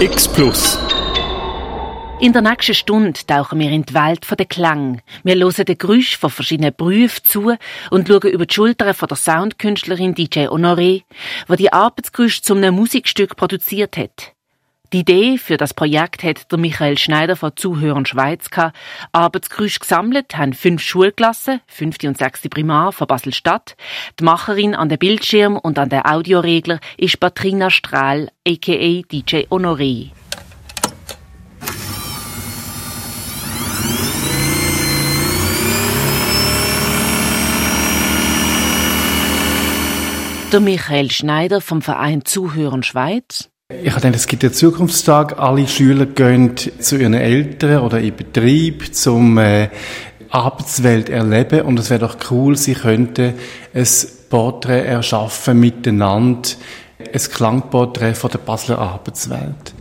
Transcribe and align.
X 0.00 0.28
Plus. 0.28 0.78
In 2.20 2.32
der 2.32 2.40
nächsten 2.40 2.74
Stunde 2.74 3.18
tauchen 3.26 3.58
wir 3.58 3.68
in 3.72 3.82
die 3.82 3.94
Welt 3.94 4.24
der 4.30 4.46
Klang. 4.46 5.02
Wir 5.24 5.34
hören 5.34 5.64
den 5.64 5.76
Geräusch 5.76 6.16
von 6.16 6.30
verschiedenen 6.30 6.72
Berufen 6.72 7.24
zu 7.24 7.56
und 7.90 8.06
schauen 8.06 8.30
über 8.30 8.46
die 8.46 8.54
Schultern 8.54 8.94
von 8.94 9.08
der 9.08 9.16
Soundkünstlerin 9.16 10.14
DJ 10.14 10.46
Honoré, 10.46 11.02
die 11.48 11.56
die 11.56 11.72
Arbeitsgeräusche 11.72 12.42
zum 12.42 12.58
einem 12.58 12.76
Musikstück 12.76 13.34
produziert 13.34 13.96
hat. 13.96 14.37
Die 14.94 15.00
Idee 15.00 15.36
für 15.36 15.58
das 15.58 15.74
Projekt 15.74 16.22
hat 16.22 16.50
der 16.50 16.58
Michael 16.58 16.96
Schneider 16.96 17.36
von 17.36 17.52
Zuhörern 17.54 18.06
Schweiz 18.06 18.48
gehabt. 18.48 18.74
Arbeitsgeräusche 19.12 19.80
gesammelt 19.80 20.34
haben 20.34 20.54
fünf 20.54 20.80
Schulklassen, 20.80 21.60
fünfte 21.66 22.08
und 22.08 22.16
sechste 22.16 22.48
Primar 22.48 22.92
von 22.92 23.06
Basel-Stadt. 23.06 23.76
Die 24.18 24.24
Macherin 24.24 24.74
an 24.74 24.88
den 24.88 24.98
Bildschirm 24.98 25.58
und 25.58 25.78
an 25.78 25.90
den 25.90 26.06
Audioregler 26.06 26.80
ist 26.96 27.20
Patrina 27.20 27.68
Strahl, 27.68 28.30
a.k.a. 28.48 29.02
DJ 29.12 29.46
Honoré. 29.50 30.08
Der 40.50 40.60
Michael 40.60 41.10
Schneider 41.10 41.60
vom 41.60 41.82
Verein 41.82 42.24
Zuhören 42.24 42.82
Schweiz. 42.82 43.50
Ich 43.70 43.94
gedacht, 43.94 44.14
es 44.14 44.26
gibt 44.26 44.42
einen 44.44 44.54
Zukunftstag. 44.54 45.38
Alle 45.38 45.68
Schüler 45.68 46.06
gehen 46.06 46.56
zu 46.56 46.96
ihren 46.96 47.12
Eltern 47.12 47.82
oder 47.82 48.00
in 48.00 48.16
Betrieb 48.16 48.94
zum 48.94 49.36
äh, 49.36 49.68
Arbeitswelt 50.30 51.10
erleben 51.10 51.60
und 51.60 51.78
es 51.78 51.90
wäre 51.90 52.00
doch 52.00 52.16
cool, 52.30 52.56
sie 52.56 52.72
könnten 52.72 53.34
ein 53.74 53.86
Porträt 54.30 54.86
erschaffen 54.86 55.60
miteinander, 55.60 56.48
ein 56.98 57.20
Klangporträt 57.20 58.14
von 58.14 58.30
der 58.30 58.38
Basler 58.38 58.78
Arbeitswelt. 58.78 59.74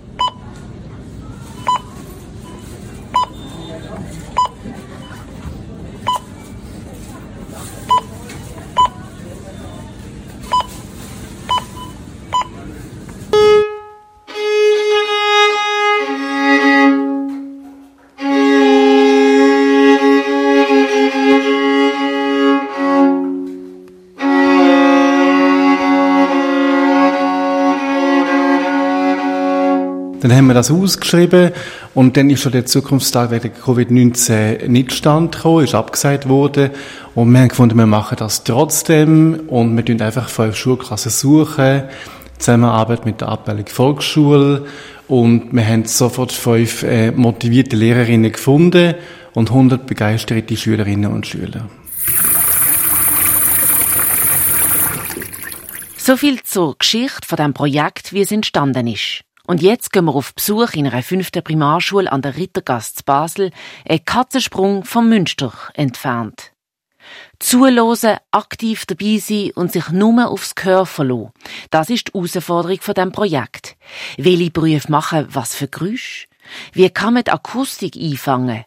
Dann 30.27 30.35
haben 30.35 30.47
wir 30.47 30.55
das 30.55 30.71
ausgeschrieben 30.71 31.53
und 31.93 32.17
dann 32.17 32.29
ist 32.29 32.41
schon 32.41 32.51
der 32.51 32.65
Zukunftstag 32.65 33.31
wegen 33.31 33.49
Covid-19 33.49 34.67
nicht 34.67 34.91
stand 34.91 35.33
gekommen, 35.33 35.63
ist 35.63 35.73
abgesagt 35.73 36.27
worden 36.27 36.71
und 37.15 37.31
wir 37.31 37.39
haben 37.39 37.47
gefunden, 37.47 37.77
wir 37.77 37.85
machen 37.85 38.17
das 38.20 38.43
trotzdem 38.43 39.43
und 39.48 39.77
wir 39.77 39.85
tun 39.85 40.01
einfach 40.01 40.27
fünf 40.27 40.57
Schulklassen 40.57 41.11
suchen, 41.11 41.83
Zusammenarbeit 42.39 43.05
mit 43.05 43.21
der 43.21 43.29
Abteilung 43.29 43.67
Volksschule 43.67 44.65
und 45.07 45.53
wir 45.53 45.65
haben 45.65 45.85
sofort 45.85 46.33
fünf 46.33 46.83
äh, 46.83 47.11
motivierte 47.11 47.77
Lehrerinnen 47.77 48.33
gefunden 48.33 48.95
und 49.33 49.49
100 49.49 49.87
begeisterte 49.87 50.57
Schülerinnen 50.57 51.09
und 51.09 51.25
Schüler. 51.25 51.70
So 55.98 56.17
viel 56.17 56.43
zur 56.43 56.77
Geschichte 56.77 57.25
von 57.25 57.37
dem 57.37 57.53
Projekt, 57.53 58.11
wie 58.11 58.23
es 58.23 58.31
entstanden 58.33 58.87
ist. 58.87 59.23
Und 59.48 59.62
jetzt 59.62 59.93
gehen 59.93 60.05
wir 60.05 60.13
auf 60.13 60.35
Besuch 60.35 60.73
in 60.73 60.85
einer 60.85 61.01
fünften 61.01 61.41
Primarschule 61.41 62.12
an 62.12 62.21
der 62.21 62.35
Rittergasse 62.35 63.01
Basel, 63.05 63.51
ein 63.87 64.03
Katzensprung 64.03 64.84
vom 64.84 65.07
Münster 65.07 65.53
entfernt. 65.73 66.51
Zuhören, 67.39 68.17
aktiv 68.31 68.85
dabei 68.85 69.17
sein 69.19 69.51
und 69.55 69.72
sich 69.72 69.89
nur 69.89 70.27
aufs 70.27 70.53
Gehör 70.53 70.85
verlassen. 70.85 71.31
Das 71.69 71.89
ist 71.89 72.09
die 72.09 72.11
Herausforderung 72.13 72.81
von 72.81 72.94
diesem 72.94 73.11
Projekt. 73.13 73.77
Welche 74.17 74.51
Berufe 74.51 74.91
machen 74.91 75.27
was 75.29 75.55
für 75.55 75.69
Geräusche? 75.69 76.27
Wie 76.73 76.89
kann 76.89 77.13
man 77.13 77.23
die 77.23 77.31
Akustik 77.31 77.95
einfangen? 77.95 78.66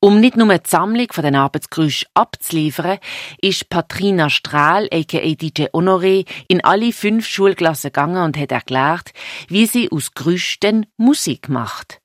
Um 0.00 0.20
nicht 0.20 0.36
nur 0.36 0.46
die 0.56 0.68
Sammlung 0.68 1.08
von 1.10 1.24
den 1.24 1.34
Arbeitsgeräuschen 1.34 2.08
abzuliefern, 2.14 2.98
ist 3.40 3.68
Patrina 3.68 4.30
Strahl, 4.30 4.88
aka 4.92 5.18
DJ 5.18 5.64
Honoré, 5.72 6.24
in 6.46 6.62
alle 6.62 6.92
fünf 6.92 7.26
Schulklassen 7.26 7.88
gegangen 7.88 8.22
und 8.22 8.38
hat 8.38 8.52
erklärt, 8.52 9.10
wie 9.48 9.66
sie 9.66 9.90
aus 9.90 10.14
Gerüchten 10.14 10.86
Musik 10.98 11.48
macht. 11.48 12.00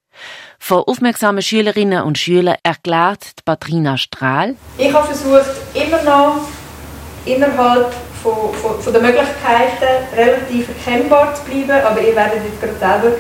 Von 0.58 0.80
aufmerksamen 0.88 1.44
Schülerinnen 1.44 2.02
und 2.02 2.18
Schülern 2.18 2.58
erklärt 2.64 3.46
Patrina 3.46 3.96
Strahl. 4.00 4.56
Ich 4.80 4.92
habe 4.92 5.14
versucht, 5.14 5.52
immer 5.76 6.02
noch 6.02 6.48
innerhalb 7.26 7.94
von, 8.24 8.56
von, 8.56 8.82
von 8.82 8.92
der 8.94 9.04
Möglichkeiten 9.04 10.16
relativ 10.16 10.68
erkennbar 10.70 11.36
zu 11.36 11.44
bleiben, 11.44 11.86
aber 11.86 12.02
ihr 12.02 12.16
werdet 12.16 12.44
jetzt 12.44 12.60
gerade 12.60 12.80
selber 12.80 13.18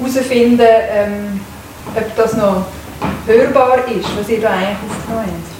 herausfinden, 0.00 0.66
ähm, 0.90 1.40
ob 1.94 2.16
das 2.16 2.32
noch 2.34 2.66
hörbar 3.26 3.88
ist, 3.88 4.16
was 4.16 4.28
ihr 4.28 4.40
da 4.40 4.50
eigentlich 4.50 4.78
aufgenommen 4.90 5.26
habt. 5.26 5.52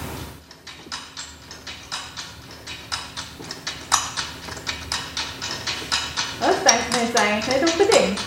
Das 6.39 6.55
denkt 6.63 6.91
man 6.91 7.01
jetzt 7.07 7.19
eigentlich 7.19 7.47
nicht 7.47 7.73
unbedingt, 7.73 8.19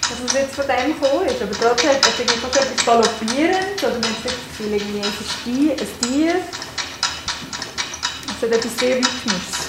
dass 0.00 0.18
es 0.26 0.32
jetzt 0.32 0.54
von 0.54 0.64
dem 0.66 1.00
gekommen 1.00 1.26
ist. 1.26 1.42
Aber 1.42 1.52
trotzdem 1.52 1.90
hat 1.90 2.00
es 2.02 2.18
irgendwie 2.18 2.46
etwas 2.46 2.84
Galoppierendes 2.84 3.84
oder 3.84 3.92
man 3.92 4.02
hat 4.02 4.24
das 4.24 4.32
Gefühl, 4.48 4.72
irgendwie 4.72 5.00
es 5.00 5.06
ist 5.20 5.46
ein 5.46 6.00
Tier. 6.00 6.34
Es 8.26 8.42
hat 8.42 8.50
etwas 8.50 8.76
sehr 8.78 8.96
Rhythmisches. 8.96 9.64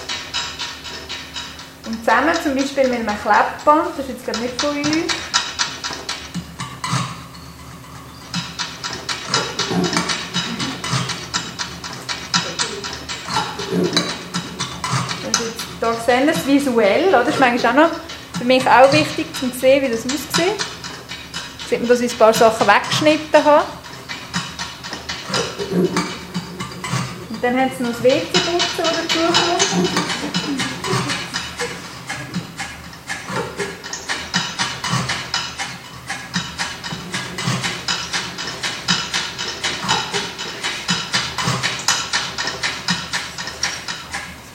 Und 1.86 2.04
zusammen 2.04 2.34
zum 2.42 2.56
Beispiel 2.56 2.88
mit 2.88 3.08
einem 3.08 3.22
Klebband, 3.22 3.90
das 3.98 4.06
ist 4.06 4.14
jetzt 4.14 4.24
glaube 4.24 4.40
nicht 4.40 4.60
von 4.60 4.76
uns, 4.76 5.14
sehen 16.16 16.30
es 16.30 16.48
visuell, 16.48 17.10
oder? 17.10 17.24
das 17.24 17.34
ist 17.34 17.40
manchmal 17.40 17.72
auch 17.72 17.90
noch 17.90 18.00
für 18.38 18.46
mich 18.46 18.66
auch 18.68 18.92
wichtig, 18.92 19.26
um 19.42 19.52
zu 19.52 19.60
sehen, 19.60 19.84
wie 19.84 19.90
das 19.90 20.06
aussieht. 20.06 20.66
Sieht 21.70 21.80
man, 21.80 21.90
dass 21.90 22.00
ich 22.00 22.12
ein 22.14 22.18
paar 22.18 22.34
Sachen 22.34 22.68
weggeschnitten 22.68 23.44
habe. 23.44 23.66
Und 27.30 27.44
dann 27.44 27.60
haben 27.60 27.72
sie 27.78 27.84
noch 27.84 27.92
das 27.92 28.04
WC-Putzen, 28.04 28.60
das 28.78 28.94
dazukommt. 29.08 29.90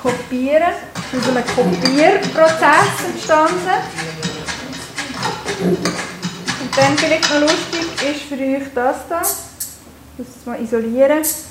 Kopieren 0.03 0.90
aus 1.17 1.29
einem 1.29 1.45
Kopierprozess 1.45 3.05
entstanden. 3.13 3.77
Und 6.61 6.77
dann 6.77 6.99
vielleicht 6.99 7.31
noch 7.31 7.41
lustig 7.41 7.87
ist 8.11 8.23
für 8.29 8.37
euch 8.37 8.73
das 8.75 9.09
da. 9.09 9.21
Das 9.21 9.39
mal 10.45 10.61
isolieren. 10.61 11.19
Was 11.19 11.29
ist 11.29 11.47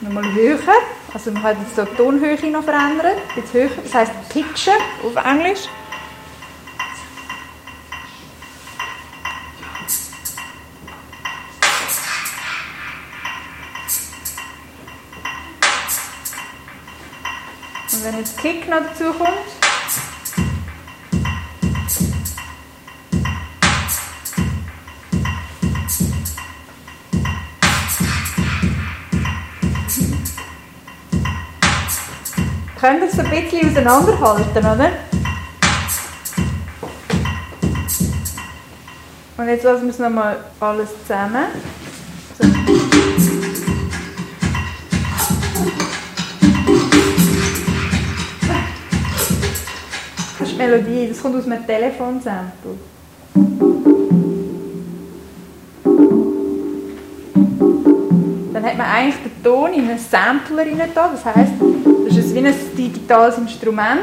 Nochmal 0.00 0.32
höher. 0.32 0.58
Also 1.12 1.30
man 1.30 1.42
kann 1.42 1.56
jetzt 1.60 1.76
die 1.76 1.96
Tonhöhe 1.96 2.50
noch 2.50 2.64
verändern, 2.64 3.16
jetzt 3.36 3.52
höher, 3.52 3.70
das 3.82 3.94
heisst 3.94 4.12
pitchen 4.28 4.74
auf 5.04 5.24
Englisch. 5.24 5.68
Und 17.90 18.04
wenn 18.04 18.18
jetzt 18.18 18.38
Kick 18.38 18.68
noch 18.68 18.78
dazu 18.78 19.12
kommt, 19.12 19.57
Könnt 32.80 33.00
ihr 33.00 33.08
es 33.08 33.18
ein 33.18 33.28
bisschen 33.28 33.70
auseinanderhalten, 33.70 34.58
oder? 34.58 34.90
Und 39.36 39.48
jetzt 39.48 39.64
lassen 39.64 39.82
wir 39.82 39.90
es 39.90 39.98
nochmal 39.98 40.36
alles 40.60 40.90
zusammen. 41.02 41.46
So. 42.40 42.46
Das 50.38 50.48
ist 50.48 50.52
die 50.52 50.56
Melodie, 50.56 51.08
das 51.08 51.20
kommt 51.20 51.34
aus 51.34 51.46
einem 51.46 51.66
Telefonsample. 51.66 52.78
Dann 58.52 58.64
hat 58.64 58.78
man 58.78 58.86
eigentlich 58.86 59.16
den 59.16 59.42
Ton 59.42 59.72
in 59.72 59.88
einen 59.90 59.98
Sampler 59.98 60.62
rein, 60.62 60.92
das 60.94 61.24
heisst, 61.24 61.54
das 62.08 62.16
ist 62.16 62.34
wie 62.34 62.38
ein 62.38 62.54
digitales 62.76 63.36
Instrument. 63.36 64.00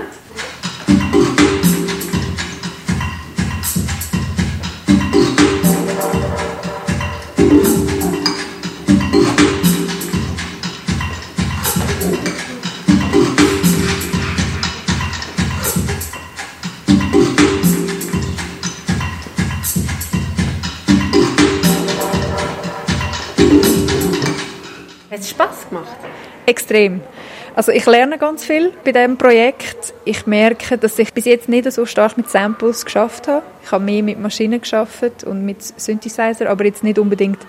Hat 25.09 25.19
es 25.19 25.29
Spass 25.29 25.67
gemacht? 25.69 25.87
Extrem. 26.45 27.01
Also 27.55 27.71
ich 27.71 27.85
lerne 27.85 28.17
ganz 28.17 28.43
viel 28.43 28.73
bei 28.83 28.91
diesem 28.91 29.17
Projekt. 29.17 29.93
Ich 30.03 30.27
merke, 30.27 30.77
dass 30.77 30.99
ich 30.99 31.13
bis 31.13 31.23
jetzt 31.23 31.47
nicht 31.47 31.71
so 31.71 31.85
stark 31.85 32.17
mit 32.17 32.29
Samples 32.29 32.83
geschafft 32.83 33.29
habe. 33.29 33.45
Ich 33.63 33.71
habe 33.71 33.81
mehr 33.81 34.03
mit 34.03 34.19
Maschinen 34.19 34.59
geschafft 34.59 35.23
und 35.23 35.45
mit 35.45 35.63
Synthesizer, 35.63 36.49
aber 36.49 36.65
jetzt 36.65 36.83
nicht 36.83 36.99
unbedingt 36.99 37.39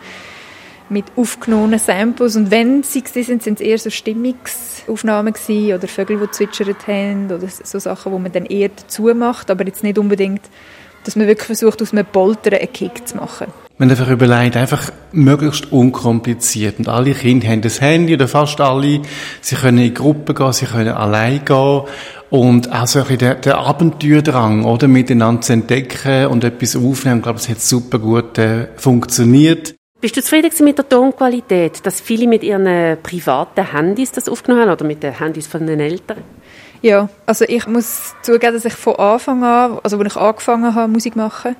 mit 0.88 1.06
aufgenommenen 1.16 1.80
Samples. 1.80 2.36
Und 2.36 2.52
wenn 2.52 2.84
sie 2.84 3.02
sind, 3.04 3.42
sind 3.42 3.60
es 3.60 3.66
eher 3.66 3.78
so 3.78 3.90
Stimmungsaufnahmen 3.90 5.34
oder 5.74 5.88
Vögel, 5.88 6.20
die 6.20 6.30
zwitschert 6.30 6.86
haben 6.86 7.26
oder 7.26 7.48
so 7.48 7.80
Sachen, 7.80 8.12
wo 8.12 8.18
man 8.20 8.30
dann 8.30 8.46
eher 8.46 8.68
dazu 8.68 9.12
macht, 9.12 9.50
aber 9.50 9.66
jetzt 9.66 9.82
nicht 9.82 9.98
unbedingt, 9.98 10.42
dass 11.06 11.16
man 11.16 11.26
wirklich 11.26 11.46
versucht, 11.46 11.80
aus 11.80 11.92
einem 11.92 12.04
Poltern 12.04 12.54
einen 12.54 12.72
Kick 12.72 13.06
zu 13.06 13.16
machen. 13.16 13.46
Man 13.78 13.90
einfach 13.90 14.08
überlegt, 14.08 14.56
einfach 14.56 14.90
möglichst 15.12 15.70
unkompliziert. 15.70 16.78
Und 16.78 16.88
alle 16.88 17.12
Kinder 17.12 17.48
haben 17.48 17.60
das 17.60 17.80
Handy, 17.80 18.14
oder 18.14 18.26
fast 18.26 18.60
alle. 18.60 19.02
Sie 19.40 19.54
können 19.54 19.78
in 19.78 19.94
Gruppen 19.94 20.34
gehen, 20.34 20.52
sie 20.52 20.66
können 20.66 20.94
allein 20.94 21.44
gehen. 21.44 21.82
Und 22.30 22.72
auch 22.72 22.86
so 22.86 23.00
ein 23.00 23.04
bisschen 23.04 23.18
der, 23.18 23.34
der 23.36 23.58
Abenteuerdrang, 23.58 24.64
oder? 24.64 24.88
Miteinander 24.88 25.42
zu 25.42 25.52
entdecken 25.52 26.26
und 26.26 26.42
etwas 26.42 26.74
aufnehmen. 26.74 27.18
Ich 27.18 27.22
glaube, 27.22 27.38
es 27.38 27.48
hat 27.48 27.60
super 27.60 27.98
gut 27.98 28.38
äh, 28.38 28.68
funktioniert. 28.76 29.74
Bist 30.00 30.16
du 30.16 30.22
zufrieden 30.22 30.50
mit 30.64 30.78
der 30.78 30.88
Tonqualität, 30.88 31.84
dass 31.84 32.00
viele 32.00 32.28
mit 32.28 32.42
ihren 32.42 32.98
privaten 33.02 33.72
Handys 33.72 34.12
das 34.12 34.28
aufgenommen 34.28 34.62
haben 34.62 34.72
oder 34.72 34.84
mit 34.84 35.02
den 35.02 35.18
Handys 35.18 35.46
von 35.46 35.66
den 35.66 35.80
Eltern? 35.80 36.18
Ja, 36.82 37.08
also 37.24 37.44
ich 37.46 37.66
muss 37.66 38.14
zugeben, 38.22 38.54
dass 38.54 38.64
ich 38.64 38.74
von 38.74 38.96
Anfang 38.96 39.42
an, 39.42 39.78
also 39.82 39.98
als 39.98 40.14
ich 40.14 40.16
angefangen 40.16 40.74
habe, 40.74 40.92
Musik 40.92 41.16
machen, 41.16 41.56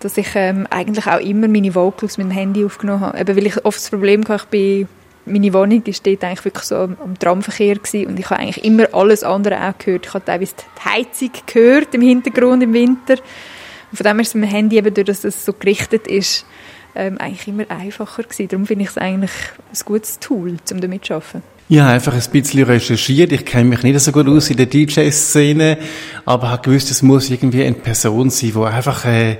dass 0.00 0.16
ich 0.16 0.28
ähm, 0.34 0.66
eigentlich 0.70 1.06
auch 1.06 1.20
immer 1.20 1.48
meine 1.48 1.74
Vocals 1.74 2.18
mit 2.18 2.28
dem 2.28 2.30
Handy 2.30 2.64
aufgenommen 2.64 3.00
habe. 3.00 3.18
Eben, 3.18 3.36
weil 3.36 3.46
ich 3.46 3.64
oft 3.64 3.78
das 3.78 3.90
Problem 3.90 4.26
hatte, 4.28 4.44
ich 4.44 4.48
bin, 4.48 4.88
meine 5.26 5.52
Wohnung 5.52 5.84
die 5.84 5.92
steht 5.92 6.24
eigentlich 6.24 6.44
wirklich 6.44 6.64
so 6.64 6.76
am, 6.76 6.96
am 7.04 7.18
Tramverkehr 7.18 7.76
gewesen 7.76 8.06
und 8.06 8.18
ich 8.18 8.30
habe 8.30 8.40
eigentlich 8.40 8.64
immer 8.64 8.86
alles 8.92 9.24
andere 9.24 9.56
auch 9.68 9.76
gehört. 9.78 10.06
Ich 10.06 10.14
habe 10.14 10.24
teilweise 10.24 10.54
die 10.56 10.88
Heizung 10.88 11.30
gehört 11.46 11.94
im 11.94 12.00
Hintergrund 12.00 12.62
im 12.62 12.72
Winter. 12.72 13.16
Und 13.90 13.96
von 13.96 14.04
dem 14.04 14.20
ist 14.20 14.28
es 14.28 14.34
mit 14.34 14.44
dem 14.44 14.50
Handy 14.50 14.76
eben, 14.76 14.94
durch 14.94 15.06
dass 15.06 15.24
es 15.24 15.44
so 15.44 15.52
gerichtet 15.52 16.06
ist, 16.06 16.46
ähm, 16.98 17.16
eigentlich 17.18 17.48
immer 17.48 17.70
einfacher 17.70 18.24
gewesen. 18.24 18.48
Darum 18.48 18.66
finde 18.66 18.84
ich 18.84 18.90
es 18.90 18.98
eigentlich 18.98 19.30
ein 19.30 19.78
gutes 19.84 20.18
Tool, 20.18 20.56
um 20.70 20.80
damit 20.80 21.04
zu 21.06 21.14
arbeiten. 21.14 21.42
Habe 21.70 21.90
einfach 21.90 22.14
ein 22.14 22.30
bisschen 22.32 22.64
recherchiert. 22.64 23.30
Ich 23.32 23.44
kenne 23.44 23.64
mich 23.64 23.82
nicht 23.82 24.00
so 24.00 24.10
gut 24.10 24.26
aus 24.26 24.50
in 24.50 24.56
der 24.56 24.66
DJ-Szene, 24.66 25.78
aber 26.24 26.50
habe 26.50 26.62
gewusst, 26.62 26.90
es 26.90 27.02
muss 27.02 27.30
irgendwie 27.30 27.62
eine 27.62 27.76
Person 27.76 28.30
sein, 28.30 28.52
die 28.54 28.60
einfach 28.60 29.04
äh, 29.04 29.36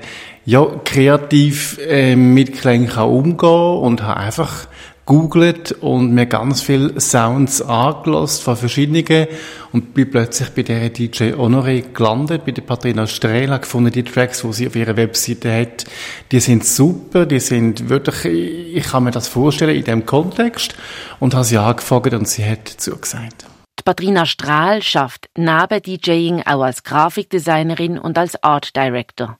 ja, 0.49 0.65
kreativ 0.83 1.77
äh, 1.77 2.15
mit 2.15 2.59
Klängen 2.59 2.91
umgehen 2.91 3.77
und 3.81 4.01
habe 4.01 4.19
einfach 4.19 4.67
googelt 5.05 5.71
und 5.73 6.11
mir 6.11 6.25
ganz 6.25 6.61
viele 6.61 6.99
Sounds 6.99 7.61
angelassen 7.61 8.43
von 8.43 8.55
verschiedenen 8.55 9.27
und 9.71 9.93
bin 9.93 10.09
plötzlich 10.09 10.49
bei 10.49 10.63
der 10.63 10.89
DJ 10.89 11.33
Honoré 11.33 11.93
gelandet, 11.93 12.45
bei 12.45 12.51
der 12.51 12.63
Patrina 12.63 13.05
Strela, 13.05 13.57
gefunden, 13.57 13.91
die 13.91 14.03
Tracks, 14.03 14.41
die 14.41 14.53
sie 14.53 14.67
auf 14.67 14.75
ihrer 14.75 14.97
Webseite 14.97 15.55
hat, 15.55 15.85
die 16.31 16.39
sind 16.39 16.65
super, 16.65 17.27
die 17.27 17.39
sind 17.39 17.89
wirklich, 17.89 18.75
ich 18.75 18.83
kann 18.85 19.03
mir 19.03 19.11
das 19.11 19.27
vorstellen 19.27 19.75
in 19.75 19.83
dem 19.83 20.05
Kontext 20.07 20.73
und 21.19 21.35
habe 21.35 21.43
sie 21.43 21.59
angefragt 21.59 22.13
und 22.13 22.27
sie 22.27 22.43
hat 22.43 22.67
zugesagt. 22.67 23.45
Die 23.79 23.83
Patrina 23.83 24.25
Strahl 24.25 24.81
schafft 24.81 25.29
neben 25.37 25.81
DJing 25.81 26.41
auch 26.47 26.63
als 26.63 26.83
Grafikdesignerin 26.83 27.99
und 27.99 28.17
als 28.17 28.43
Art 28.43 28.75
Director. 28.75 29.37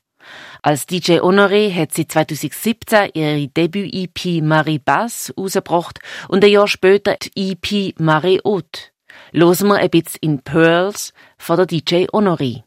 Als 0.61 0.85
DJ 0.85 1.19
Honoré 1.21 1.73
hat 1.73 1.93
sie 1.93 2.05
2017 2.05 3.11
ihre 3.13 3.47
Debüt-EP 3.47 4.41
Marie 4.43 4.79
Bass 4.79 5.33
rausgebracht 5.37 5.99
und 6.27 6.43
ein 6.43 6.51
Jahr 6.51 6.67
später 6.67 7.15
die 7.15 7.51
EP 7.51 7.97
Marie 7.97 8.41
Haute. 8.43 8.91
Losen 9.31 9.69
wir 9.69 9.77
ein 9.77 9.89
bisschen 9.89 10.19
in 10.21 10.39
Pearls 10.41 11.13
von 11.37 11.55
der 11.57 11.65
DJ 11.65 12.07
Honoré. 12.07 12.63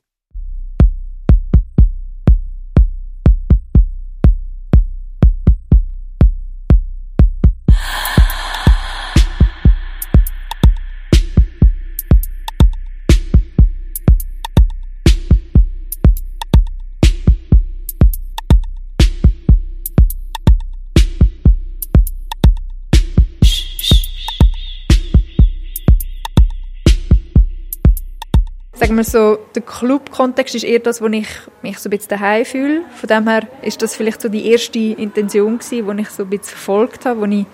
Sagen 28.82 28.96
wir 28.96 29.04
so, 29.04 29.38
der 29.54 29.62
Club-Kontext 29.62 30.56
ist 30.56 30.64
eher 30.64 30.80
das, 30.80 31.00
wo 31.00 31.06
ich 31.06 31.28
mich 31.62 31.78
so 31.78 31.88
ein 31.88 31.90
bisschen 31.90 32.08
daheim 32.08 32.44
fühle. 32.44 32.80
Von 32.96 33.08
dem 33.08 33.28
her 33.28 33.46
ist 33.62 33.80
das 33.80 33.94
vielleicht 33.94 34.20
so 34.20 34.28
die 34.28 34.50
erste 34.50 34.78
Intention 34.80 35.58
gewesen, 35.58 35.96
die 35.96 36.02
ich 36.02 36.08
so 36.10 36.24
ein 36.24 36.30
bisschen 36.30 36.48
verfolgt 36.48 37.06
habe, 37.06 37.20
wo 37.20 37.24
ich 37.26 37.46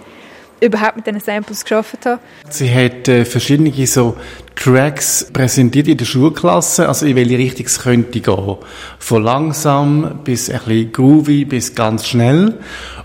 überhaupt 0.61 0.97
mit 0.97 1.07
diesen 1.07 1.21
Samples 1.21 1.63
geschafft 1.63 2.05
habe. 2.05 2.21
Sie 2.49 2.73
hat 2.73 3.09
äh, 3.09 3.25
verschiedene 3.25 3.87
so 3.87 4.17
Tracks 4.55 5.29
präsentiert 5.33 5.87
in 5.87 5.97
der 5.97 6.05
Schulklasse, 6.05 6.89
also 6.89 7.07
in 7.07 7.17
welche 7.17 7.39
Richtung 7.39 7.67
es 7.67 7.81
könnte 7.81 8.21
gehen. 8.21 8.57
Von 8.99 9.23
langsam 9.23 10.21
bis 10.25 10.51
ein 10.51 10.59
bisschen 10.59 10.93
groovy 10.93 11.45
bis 11.45 11.75
ganz 11.75 12.07
schnell. 12.09 12.59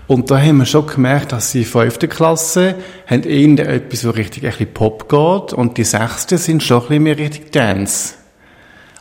Und 0.06 0.30
da 0.30 0.38
haben 0.38 0.58
wir 0.58 0.66
schon 0.66 0.86
gemerkt, 0.86 1.32
dass 1.32 1.52
die 1.52 1.64
fünfte 1.64 2.08
Klasse 2.08 2.74
haben 3.06 3.22
eher 3.22 3.68
etwas, 3.68 4.04
wo 4.06 4.10
richtig 4.10 4.44
ein 4.44 4.50
bisschen 4.50 4.74
Pop 4.74 5.08
geht 5.08 5.52
und 5.52 5.78
die 5.78 5.84
sechste 5.84 6.38
sind 6.38 6.62
schon 6.62 6.82
ein 6.82 6.88
bisschen 6.88 7.02
mehr 7.04 7.18
richtig 7.18 7.52
Dance. 7.52 8.14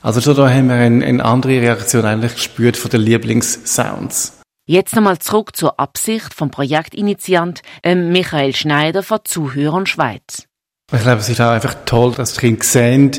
Also 0.01 0.21
schon 0.21 0.35
da 0.35 0.49
haben 0.49 0.67
wir 0.67 0.75
eine, 0.75 1.03
eine 1.05 1.25
andere 1.25 1.61
Reaktion 1.61 2.05
eigentlich 2.05 2.35
gespürt 2.35 2.77
von 2.77 2.91
den 2.91 3.01
Lieblingssounds. 3.01 4.42
Jetzt 4.65 4.95
nochmal 4.95 5.19
zurück 5.19 5.57
zur 5.57 5.77
Absicht 5.77 6.33
vom 6.33 6.49
Projektinitiant 6.49 7.63
ähm, 7.83 8.13
Michael 8.13 8.55
Schneider 8.55 9.03
von 9.03 9.19
Zuhörern 9.25 9.85
Schweiz. 9.85 10.47
Ich 10.93 11.01
glaube, 11.01 11.19
es 11.19 11.27
ist 11.27 11.41
auch 11.41 11.49
einfach 11.49 11.75
toll, 11.83 12.13
dass 12.13 12.33
die 12.33 12.39
Kinder 12.39 12.63
sehen, 12.63 13.11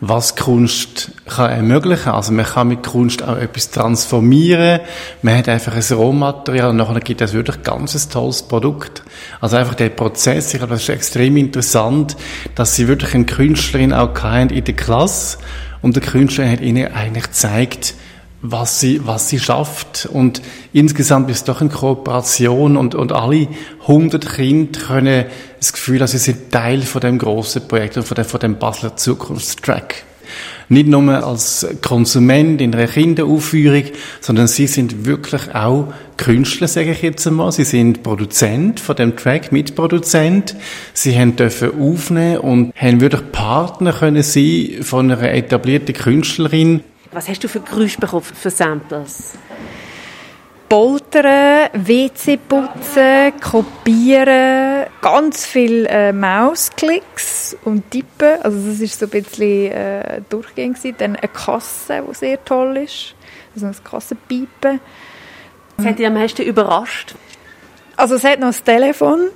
was 0.00 0.36
Kunst 0.36 1.10
kann 1.26 1.50
ermöglichen. 1.50 2.12
Also 2.12 2.32
man 2.32 2.46
kann 2.46 2.68
mit 2.68 2.82
Kunst 2.82 3.22
auch 3.22 3.36
etwas 3.36 3.70
transformieren. 3.70 4.80
Man 5.20 5.36
hat 5.36 5.50
einfach 5.50 5.74
ein 5.74 5.96
Rohmaterial 5.96 6.70
und 6.70 6.76
nachher 6.76 7.00
gibt 7.00 7.20
es 7.20 7.34
wirklich 7.34 7.62
ganz 7.62 7.94
ein 7.94 8.10
tolles 8.10 8.44
Produkt. 8.44 9.02
Also 9.42 9.56
einfach 9.56 9.74
der 9.74 9.90
Prozess, 9.90 10.54
ich 10.54 10.60
glaube, 10.60 10.72
das 10.72 10.84
ist 10.84 10.88
extrem 10.88 11.36
interessant, 11.36 12.16
dass 12.54 12.74
sie 12.74 12.88
wirklich 12.88 13.14
eine 13.14 13.26
Künstlerin 13.26 13.92
auch 13.92 14.14
in 14.24 14.64
der 14.64 14.76
Klasse 14.76 15.36
und 15.82 15.94
der 15.94 16.02
Künstler 16.02 16.50
hat 16.50 16.62
ihnen 16.62 16.90
eigentlich 16.90 17.24
gezeigt, 17.24 17.96
was 18.42 18.80
sie, 18.80 19.00
was 19.06 19.28
sie 19.28 19.38
schafft. 19.38 20.08
Und 20.12 20.42
insgesamt 20.72 21.30
ist 21.30 21.38
es 21.38 21.44
doch 21.44 21.60
eine 21.60 21.70
Kooperation 21.70 22.76
und, 22.76 22.94
und 22.94 23.12
alle 23.12 23.48
100 23.82 24.34
Kinder 24.34 24.80
können 24.80 25.24
das 25.58 25.72
Gefühl 25.72 26.00
haben, 26.00 26.08
sie 26.08 26.18
sind 26.18 26.52
Teil 26.52 26.82
von 26.82 27.00
dem 27.00 27.18
grossen 27.18 27.66
Projekt 27.66 27.96
und 27.96 28.06
von 28.06 28.14
dem, 28.14 28.24
von 28.24 28.40
dem 28.40 28.58
Basler 28.58 28.96
Zukunftstrack. 28.96 30.04
Nicht 30.68 30.88
nur 30.88 31.24
als 31.24 31.66
Konsument 31.80 32.60
in 32.60 32.74
einer 32.74 32.88
Kinderaufführung, 32.88 33.84
sondern 34.20 34.48
sie 34.48 34.66
sind 34.66 35.06
wirklich 35.06 35.54
auch 35.54 35.92
Künstler, 36.16 36.66
sage 36.66 36.90
ich 36.90 37.02
jetzt 37.02 37.26
einmal. 37.26 37.52
Sie 37.52 37.64
sind 37.64 38.02
Produzent 38.02 38.80
von 38.80 38.96
dem 38.96 39.16
Track, 39.16 39.52
Mitproduzent. 39.52 40.56
Sie 40.92 41.16
haben 41.16 41.36
dürfen 41.36 41.70
aufnehmen 41.80 42.38
und 42.38 42.72
haben 42.74 43.00
wirklich 43.00 43.30
Partner 43.30 43.92
können 43.92 44.24
sein 44.24 44.78
von 44.82 45.10
einer 45.10 45.22
etablierten 45.30 45.94
Künstlerin. 45.94 46.80
Was 47.12 47.28
hast 47.28 47.42
du 47.44 47.48
für 47.48 47.60
Geräusche 47.60 47.98
bekommen, 47.98 48.22
für 48.22 48.50
Samples? 48.50 49.34
Poltern, 50.68 51.68
WC 51.74 52.38
putzen, 52.38 53.32
kopieren, 53.40 54.86
ganz 55.00 55.46
viele 55.46 55.88
äh, 55.88 56.12
Mausklicks 56.12 57.56
und 57.64 57.88
Tippen. 57.90 58.42
Also 58.42 58.58
das 58.68 58.80
ist 58.80 58.98
so 58.98 59.06
ein 59.06 59.10
bisschen 59.10 59.70
äh, 59.70 60.20
durchgängig. 60.28 60.96
Dann 60.98 61.14
eine 61.14 61.28
Kasse, 61.28 62.02
die 62.08 62.14
sehr 62.14 62.44
toll 62.44 62.78
ist. 62.78 63.14
Also 63.54 63.66
ein 63.66 63.76
Kassenpiepen. 63.84 64.80
Was 65.76 65.86
hat 65.86 65.98
dich 66.00 66.06
am 66.06 66.14
meisten 66.14 66.42
überrascht? 66.42 67.14
Also 67.96 68.16
es 68.16 68.24
hat 68.24 68.40
noch 68.40 68.48
das 68.48 68.64
Telefon. 68.64 69.28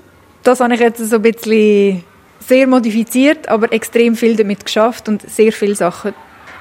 Das 0.42 0.58
habe 0.60 0.74
ich 0.74 0.80
jetzt 0.80 0.98
so 0.98 1.16
ein 1.16 1.22
bisschen 1.22 2.02
sehr 2.40 2.66
modifiziert, 2.66 3.48
aber 3.48 3.72
extrem 3.72 4.16
viel 4.16 4.34
damit 4.34 4.64
geschafft 4.64 5.08
und 5.08 5.28
sehr 5.30 5.52
viele 5.52 5.76
Sachen 5.76 6.12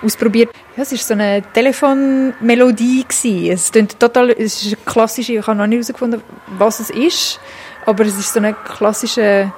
ausprobiert. 0.01 0.51
Ja, 0.75 0.84
es 0.84 0.91
war 0.91 0.98
so 0.98 1.13
eine 1.13 1.41
Telefonmelodie. 1.53 3.06
Es, 3.50 3.72
total, 3.72 4.32
es 4.32 4.63
ist 4.63 4.68
eine 4.68 4.75
klassische, 4.86 5.34
ich 5.34 5.48
habe 5.48 5.58
noch 5.58 5.68
nicht 5.68 5.77
herausgefunden, 5.77 6.22
was 6.58 6.79
es 6.79 6.89
ist, 6.89 7.39
aber 7.86 8.06
es 8.06 8.18
ist 8.18 8.34
so 8.34 8.39
eine 8.39 8.53
klassische, 8.53 9.51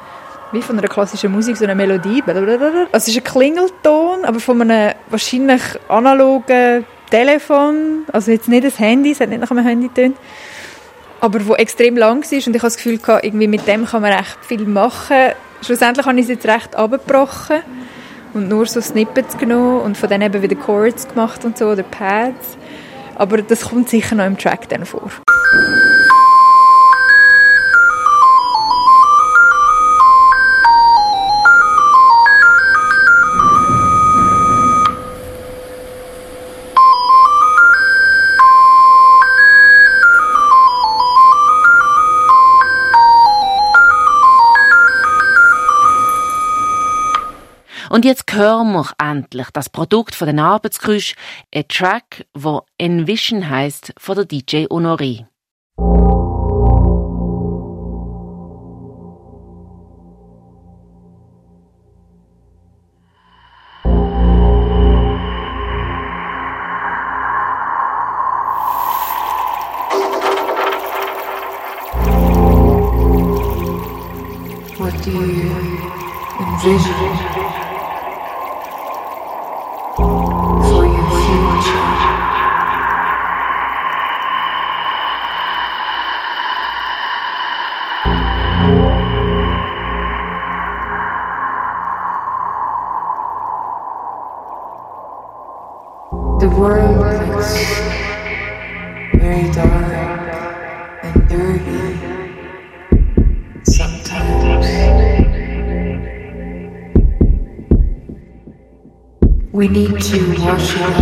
wie 0.51 0.62
von 0.62 0.77
einer 0.77 0.88
klassischen 0.88 1.31
Musik, 1.31 1.57
so 1.57 1.65
eine 1.65 1.75
Melodie. 1.75 2.24
Also 2.25 2.88
es 2.91 3.07
ist 3.07 3.17
ein 3.17 3.24
Klingelton, 3.24 4.25
aber 4.25 4.39
von 4.39 4.62
einem 4.62 4.93
wahrscheinlich 5.10 5.62
analogen 5.88 6.86
Telefon, 7.10 8.05
also 8.12 8.31
jetzt 8.31 8.48
nicht 8.48 8.63
ein 8.63 8.71
Handy, 8.71 9.12
es 9.12 9.19
hat 9.19 9.29
nicht 9.29 9.41
nach 9.41 9.51
einem 9.51 9.65
Handy 9.65 9.89
getönt, 9.89 10.17
aber 11.19 11.45
wo 11.45 11.55
extrem 11.55 11.98
lang 11.98 12.24
war 12.24 12.31
und 12.31 12.33
ich 12.33 12.45
habe 12.48 12.60
das 12.60 12.77
Gefühl, 12.77 13.00
irgendwie 13.21 13.48
mit 13.48 13.67
dem 13.67 13.86
kann 13.86 14.01
man 14.01 14.13
recht 14.13 14.38
viel 14.48 14.65
machen. 14.65 15.33
Schlussendlich 15.62 16.05
habe 16.05 16.17
ich 16.17 16.24
es 16.24 16.29
jetzt 16.29 16.48
recht 16.48 16.75
abgebrochen 16.75 17.62
und 18.33 18.47
nur 18.47 18.65
so 18.65 18.81
Snippets 18.81 19.38
genommen 19.38 19.81
und 19.81 19.97
von 19.97 20.09
denen 20.09 20.23
eben 20.23 20.41
wieder 20.41 20.55
Chords 20.55 21.07
gemacht 21.07 21.45
und 21.45 21.57
so 21.57 21.69
oder 21.69 21.83
Pads. 21.83 22.57
Aber 23.15 23.41
das 23.41 23.61
kommt 23.69 23.89
sicher 23.89 24.15
noch 24.15 24.25
im 24.25 24.38
Track 24.38 24.69
dann 24.69 24.85
vor. 24.85 25.11
Und 47.91 48.05
jetzt 48.05 48.31
hören 48.31 48.71
wir 48.71 48.89
endlich 48.98 49.50
das 49.51 49.69
Produkt 49.69 50.15
von 50.15 50.27
den 50.27 50.39
Arbeitsgeräusch, 50.39 51.13
ein 51.53 51.67
Track, 51.67 52.25
wo 52.33 52.62
Envision 52.77 53.50
heißt 53.50 53.93
von 53.98 54.15
der 54.15 54.24
DJ 54.24 54.65
Honoré. 54.67 55.25
We 109.61 109.67
need 109.67 110.01
to 110.01 110.41
wash 110.41 110.75
it 110.75 110.81
up. 110.81 110.95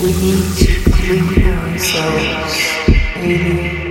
We 0.00 0.12
need 0.14 0.56
to 0.56 0.90
clean 0.92 1.44
ourselves, 1.44 2.56
baby. 3.16 3.89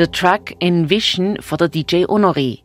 Der 0.00 0.10
Track 0.10 0.56
Envision 0.60 1.36
von 1.42 1.58
der 1.58 1.68
DJ 1.68 2.06
Honoré. 2.06 2.60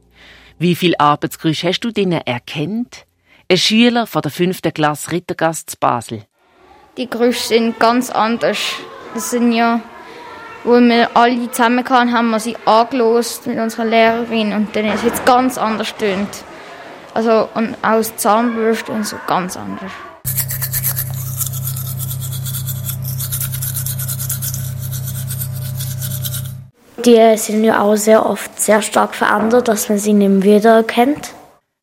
Wie 0.58 0.74
viel 0.74 0.96
Arbeitsgeräusche 0.98 1.68
hast 1.68 1.82
du 1.82 1.92
drinnen 1.92 2.22
erkennt? 2.22 3.06
Ein 3.52 3.58
Schüler 3.58 4.08
von 4.08 4.22
der 4.22 4.32
fünften 4.32 4.74
Klasse 4.74 5.12
Rittergast 5.12 5.72
zu 5.72 5.78
Basel. 5.78 6.24
Die 6.96 7.10
Geräusche 7.10 7.46
sind 7.46 7.78
ganz 7.78 8.10
anders. 8.10 8.58
Das 9.14 9.32
sind 9.32 9.52
ja, 9.52 9.82
wo 10.64 10.80
wir 10.80 11.10
alle 11.14 11.52
zusammen 11.52 11.84
waren, 11.90 12.14
haben 12.14 12.30
wir 12.30 12.40
sie 12.40 12.56
angelost 12.64 13.46
mit 13.48 13.60
unserer 13.60 13.84
Lehrerin 13.84 14.54
und 14.54 14.74
dann 14.74 14.86
ist 14.86 15.00
es 15.00 15.04
jetzt 15.04 15.26
ganz 15.26 15.58
anders. 15.58 15.94
Also 17.14 17.50
und 17.54 17.76
das 17.82 18.16
Zahnbürste 18.16 18.94
und 18.94 19.06
so 19.06 19.18
ganz 19.28 19.58
anders. 19.58 19.92
Die 27.06 27.38
sind 27.38 27.64
ja 27.64 27.82
auch 27.82 27.96
sehr 27.96 28.26
oft 28.26 28.60
sehr 28.60 28.82
stark 28.82 29.14
verändert, 29.14 29.68
dass 29.68 29.90
man 29.90 30.00
sie 30.00 30.14
nicht 30.14 30.28
mehr 30.28 30.58
wiedererkennt. 30.58 31.34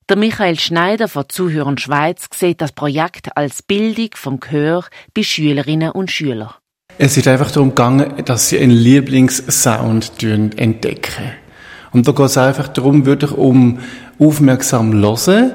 Der 0.08 0.16
Michael 0.16 0.58
Schneider 0.58 1.06
von 1.06 1.26
Zuhören 1.28 1.78
Schweiz 1.78 2.26
sieht 2.34 2.60
das 2.60 2.72
Projekt 2.72 3.36
als 3.36 3.62
Bildung 3.62 4.10
vom 4.16 4.40
Gehör 4.40 4.84
bei 5.14 5.22
Schülerinnen 5.22 5.92
und 5.92 6.10
Schülern. 6.10 6.50
Es 6.98 7.16
ist 7.16 7.28
einfach 7.28 7.52
darum 7.52 7.68
gegangen, 7.68 8.24
dass 8.24 8.48
sie 8.48 8.58
einen 8.58 8.72
Lieblingssound 8.72 10.20
entdecken. 10.22 11.32
Und 11.92 12.08
da 12.08 12.12
geht 12.12 12.26
es 12.26 12.36
einfach 12.36 12.66
darum, 12.68 13.06
wirklich 13.06 13.30
um 13.30 13.78
aufmerksam 14.18 14.92
hören, 14.92 15.52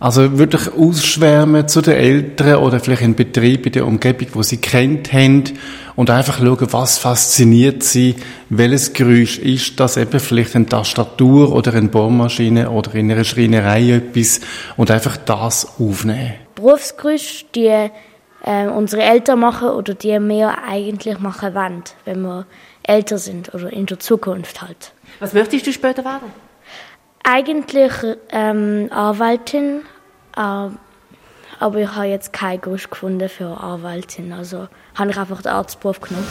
also 0.00 0.38
wirklich 0.38 0.72
ausschwärmen 0.72 1.68
zu 1.68 1.82
den 1.82 1.94
Eltern 1.94 2.56
oder 2.56 2.80
vielleicht 2.80 3.02
in 3.02 3.14
Betrieb, 3.14 3.66
in 3.66 3.72
der 3.72 3.86
Umgebung, 3.86 4.28
wo 4.32 4.42
sie 4.42 4.56
kennt 4.56 5.12
haben 5.12 5.44
und 5.94 6.08
einfach 6.08 6.38
schauen, 6.38 6.72
was 6.72 6.96
fasziniert 6.96 7.82
sie, 7.82 8.16
welches 8.48 8.94
Geräusch 8.94 9.38
ist 9.38 9.78
das 9.78 9.98
eben 9.98 10.18
vielleicht 10.18 10.56
eine 10.56 10.66
Tastatur 10.66 11.52
oder 11.52 11.74
eine 11.74 11.88
Bohrmaschine 11.88 12.70
oder 12.70 12.94
in 12.94 13.12
einer 13.12 13.24
Schreinerei 13.24 13.90
etwas 13.90 14.40
und 14.78 14.90
einfach 14.90 15.18
das 15.18 15.78
aufnehmen. 15.78 16.32
Berufsgeräusche, 16.54 17.44
die 17.54 17.66
äh, 17.66 18.68
unsere 18.74 19.02
Eltern 19.02 19.40
machen 19.40 19.68
oder 19.68 19.92
die 19.92 20.18
wir 20.18 20.56
eigentlich 20.66 21.18
machen 21.18 21.54
wollen, 21.54 21.84
wenn 22.06 22.22
wir 22.22 22.46
älter 22.82 23.18
sind 23.18 23.54
oder 23.54 23.70
in 23.70 23.84
der 23.84 24.00
Zukunft 24.00 24.62
halt. 24.62 24.92
Was 25.18 25.34
möchtest 25.34 25.66
du 25.66 25.72
später 25.74 26.02
werden? 26.06 26.49
Eigentlich 27.22 27.92
ähm, 28.30 28.88
Anwältin, 28.90 29.82
äh, 30.36 30.40
aber 30.40 31.78
ich 31.78 31.94
habe 31.94 32.06
jetzt 32.06 32.32
keinen 32.32 32.60
Geruch 32.60 32.88
gefunden 32.90 33.28
für 33.28 33.60
Anwältin, 33.60 34.32
also 34.32 34.68
habe 34.94 35.10
ich 35.10 35.16
einfach 35.16 35.42
den 35.42 35.52
Arztberuf 35.52 36.00
genommen. 36.00 36.26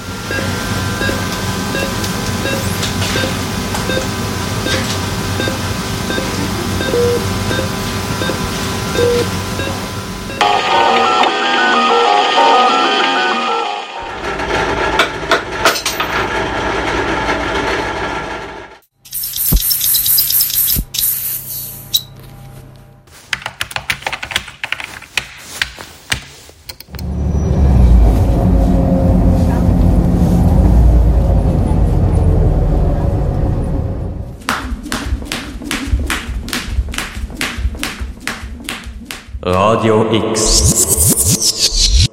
Radio 39.80 40.06
X. 40.12 42.10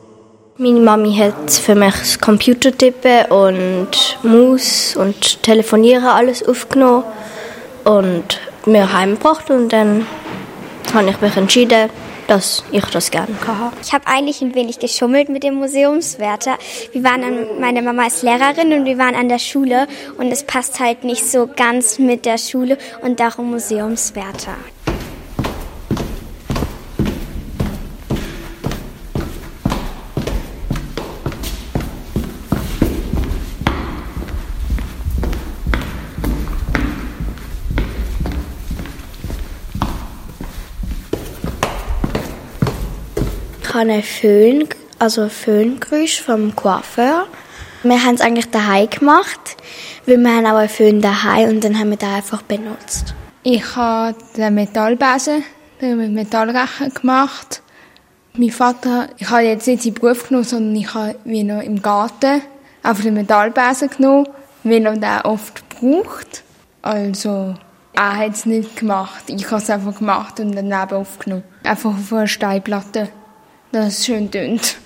Meine 0.56 0.78
Mami 0.78 1.16
hat 1.16 1.50
für 1.50 1.74
mich 1.74 1.94
das 1.96 2.20
Computertippen 2.20 3.24
und 3.24 3.88
Maus 4.22 4.94
und 4.94 5.42
Telefonieren 5.42 6.04
alles 6.04 6.46
aufgenommen 6.46 7.02
und 7.82 8.40
mir 8.66 8.92
heimgebracht 8.92 9.50
und 9.50 9.70
dann 9.70 10.06
habe 10.94 11.10
ich 11.10 11.20
mich 11.20 11.36
entschieden, 11.36 11.90
dass 12.28 12.62
ich 12.70 12.84
das 12.84 13.10
gerne 13.10 13.34
habe. 13.44 13.74
Ich 13.82 13.92
habe 13.92 14.06
eigentlich 14.06 14.40
ein 14.42 14.54
wenig 14.54 14.78
geschummelt 14.78 15.28
mit 15.28 15.42
dem 15.42 15.56
Museumswärter. 15.56 16.58
Wir 16.92 17.02
waren 17.02 17.24
an, 17.24 17.46
meine 17.58 17.82
Mama 17.82 18.06
ist 18.06 18.22
Lehrerin 18.22 18.74
und 18.74 18.84
wir 18.84 18.96
waren 18.96 19.16
an 19.16 19.28
der 19.28 19.40
Schule 19.40 19.88
und 20.18 20.30
es 20.30 20.44
passt 20.44 20.78
halt 20.78 21.02
nicht 21.02 21.28
so 21.28 21.48
ganz 21.48 21.98
mit 21.98 22.26
der 22.26 22.38
Schule 22.38 22.78
und 23.02 23.18
darum 23.18 23.50
Museumswärter. 23.50 24.54
Habe 43.76 43.90
einen 43.90 44.02
Föhn, 44.02 44.66
also 44.98 45.28
Föhngeräusch 45.28 46.22
vom 46.22 46.56
Coiffeur. 46.56 47.26
Wir 47.82 48.02
haben 48.02 48.14
es 48.14 48.22
eigentlich 48.22 48.50
daheim 48.50 48.88
gemacht, 48.88 49.56
weil 50.06 50.16
wir 50.16 50.34
haben 50.34 50.46
auch 50.46 50.56
einen 50.56 50.70
Föhn 50.70 51.02
daheim 51.02 51.50
und 51.50 51.62
dann 51.62 51.78
haben 51.78 51.90
wir 51.90 51.98
den 51.98 52.08
einfach 52.08 52.40
benutzt. 52.40 53.14
Ich 53.42 53.76
habe 53.76 54.16
den 54.34 54.54
Metallbesen 54.54 55.44
mit 55.80 56.10
Metallrechen 56.10 56.94
gemacht. 56.94 57.60
Mein 58.32 58.50
Vater, 58.50 59.08
ich 59.18 59.28
habe 59.28 59.42
jetzt 59.42 59.66
nicht 59.66 59.82
seinen 59.82 59.94
Beruf 59.94 60.28
genommen, 60.28 60.44
sondern 60.44 60.74
ich 60.74 60.94
habe 60.94 61.16
wie 61.24 61.44
noch 61.44 61.62
im 61.62 61.82
Garten 61.82 62.40
einfach 62.82 63.02
den 63.02 63.12
Metallbesen 63.12 63.90
genommen, 63.90 64.26
weil 64.64 64.86
er 64.86 64.96
den 64.96 65.20
oft 65.24 65.68
braucht. 65.68 66.44
Also, 66.80 67.54
er 67.92 68.16
hat 68.16 68.32
es 68.32 68.46
nicht 68.46 68.76
gemacht. 68.76 69.24
Ich 69.26 69.50
habe 69.50 69.60
es 69.60 69.68
einfach 69.68 69.98
gemacht 69.98 70.40
und 70.40 70.52
daneben 70.52 70.96
aufgenommen. 70.96 71.44
Einfach 71.62 71.90
auf 71.90 72.12
einer 72.12 72.26
Steinplatte, 72.26 73.10
dass 73.72 73.98
es 73.98 74.06
schön 74.06 74.30
tönt. 74.30 74.76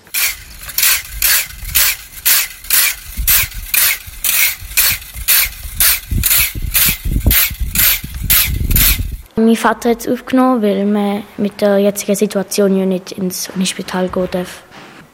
Mein 9.35 9.55
Vater 9.55 9.89
hat 9.89 10.01
es 10.01 10.07
aufgenommen, 10.07 10.61
weil 10.61 10.85
man 10.85 11.23
mit 11.37 11.61
der 11.61 11.79
jetzigen 11.79 12.15
Situation 12.15 12.77
ja 12.77 12.85
nicht 12.85 13.11
ins 13.13 13.49
Unispital 13.55 14.07
gehen 14.07 14.27
darf. 14.29 14.61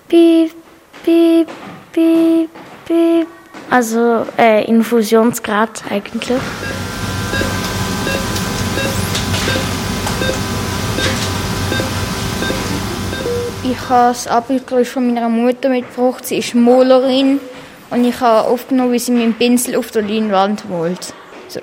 Piep, 0.10 0.52
piep, 1.04 1.48
piep, 1.94 2.50
piep. 2.86 3.28
Also 3.70 4.26
äh, 4.38 4.66
Infusionsgrad 4.66 5.84
eigentlich. 5.90 6.40
Ich 13.80 13.90
habe 13.90 14.10
das 14.10 14.28
Abendgeräusch 14.28 14.90
von 14.90 15.08
meiner 15.08 15.30
Mutter 15.30 15.70
mitgebracht. 15.70 16.26
Sie 16.26 16.40
ist 16.40 16.56
Malerin 16.56 17.40
und 17.90 18.04
ich 18.04 18.20
habe 18.20 18.50
aufgenommen, 18.50 18.92
wie 18.92 19.00
sie 19.00 19.12
mit 19.12 19.24
dem 19.24 19.34
Pinsel 19.36 19.78
auf 19.78 19.92
der 19.92 20.02
Leinwand 20.02 20.70
malt. 20.70 21.14
So. 21.48 21.62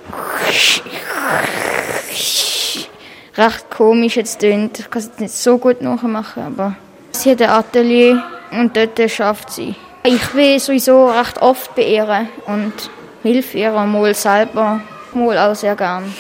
Recht 3.37 3.71
komisch 3.71 4.17
jetzt 4.17 4.39
tönt. 4.39 4.79
Ich 4.79 4.89
kann 4.89 5.03
es 5.03 5.19
nicht 5.19 5.35
so 5.35 5.59
gut 5.59 5.83
nachmachen, 5.83 6.45
aber 6.45 6.77
sie 7.11 7.33
hat 7.33 7.43
ein 7.43 7.51
Atelier 7.51 8.23
und 8.53 8.77
dort 8.77 9.11
schafft 9.11 9.51
sie. 9.51 9.75
Ich 10.05 10.27
bin 10.29 10.59
sowieso 10.61 11.09
recht 11.09 11.43
oft 11.43 11.75
bei 11.75 11.83
ihr 11.83 12.29
und 12.47 12.73
hilf 13.23 13.55
ihr 13.55 13.73
mal 13.73 14.15
selber, 14.15 14.81
mal 15.15 15.37
auch 15.37 15.55
sehr 15.55 15.75
gern. 15.75 16.15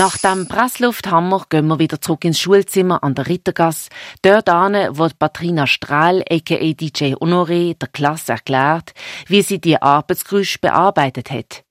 Nach 0.00 0.16
dem 0.16 0.48
Presslufthammer 0.48 1.44
gehen 1.50 1.66
wir 1.66 1.78
wieder 1.78 2.00
zurück 2.00 2.24
ins 2.24 2.40
Schulzimmer 2.40 3.04
an 3.04 3.14
der 3.14 3.26
Rittergasse. 3.26 3.90
Dort 4.22 4.48
an, 4.48 4.74
wo 4.92 5.06
Patrina 5.10 5.66
Strahl, 5.66 6.22
a.k.a. 6.22 6.72
DJ 6.72 7.12
Honoré, 7.16 7.76
der 7.78 7.88
Klasse 7.88 8.32
erklärt, 8.32 8.94
wie 9.26 9.42
sie 9.42 9.60
die 9.60 9.82
Arbeitsgerüche 9.82 10.58
bearbeitet 10.58 11.30
hat. 11.30 11.64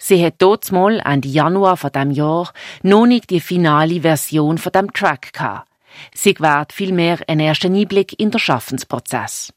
Sie 0.00 0.20
hat 0.24 0.34
dort 0.38 0.72
mal 0.72 1.00
Ende 1.04 1.28
Januar 1.28 1.76
von 1.76 1.92
dem 1.92 2.10
Jahr 2.10 2.52
noch 2.82 3.06
nicht 3.06 3.30
die 3.30 3.40
finale 3.40 4.00
Version 4.00 4.58
von 4.58 4.72
dem 4.72 4.92
Track 4.92 5.32
gehabt. 5.32 5.68
Sie 6.12 6.34
gewährt 6.34 6.72
vielmehr 6.72 7.20
einen 7.28 7.38
ersten 7.38 7.76
Einblick 7.76 8.18
in 8.18 8.32
den 8.32 8.40
Schaffensprozess. 8.40 9.52